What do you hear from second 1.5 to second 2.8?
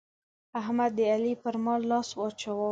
مال لاس واچاوو.